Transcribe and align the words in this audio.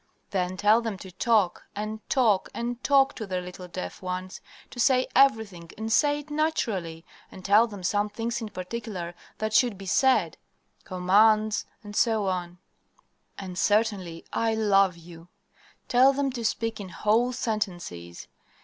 "Then 0.31 0.57
tell 0.57 0.81
them 0.81 0.97
to 0.97 1.11
talk, 1.11 1.65
and 1.75 1.99
talk, 2.09 2.49
and 2.55 2.83
talk, 2.83 3.13
to 3.17 3.27
their 3.27 3.39
little 3.39 3.67
deaf 3.67 4.01
ones 4.01 4.41
to 4.71 4.79
say 4.79 5.05
everything 5.15 5.69
and 5.77 5.91
say 5.93 6.21
it 6.21 6.31
naturally. 6.31 7.05
And 7.31 7.45
tell 7.45 7.67
them 7.67 7.83
some 7.83 8.09
things 8.09 8.41
in 8.41 8.49
particular 8.49 9.13
that 9.37 9.53
should 9.53 9.77
be 9.77 9.85
said 9.85 10.37
commands, 10.85 11.67
etc., 11.85 12.57
and 13.37 13.55
certainly 13.59 14.25
'I 14.33 14.55
love 14.55 14.97
you.' 14.97 15.27
Tell 15.87 16.13
them 16.13 16.31
to 16.31 16.43
speak 16.43 16.79
in 16.79 16.89
whole 16.89 17.31
sentences. 17.31 18.27